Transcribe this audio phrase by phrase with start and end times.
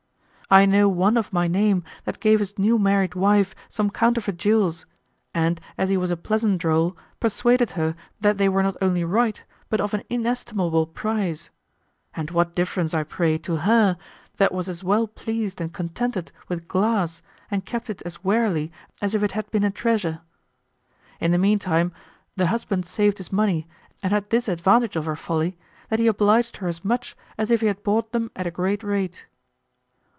[0.53, 4.85] I know one of my name that gave his new married wife some counterfeit jewels,
[5.33, 9.41] and as he was a pleasant droll, persuaded her that they were not only right
[9.69, 11.51] but of an inestimable price;
[12.13, 13.97] and what difference, I pray, to her,
[14.35, 19.15] that was as well pleased and contented with glass and kept it as warily as
[19.15, 20.19] if it had been a treasure?
[21.21, 21.93] In the meantime
[22.35, 23.69] the husband saved his money
[24.03, 25.57] and had this advantage of her folly,
[25.87, 28.83] that he obliged her as much as if he had bought them at a great
[28.83, 29.25] rate.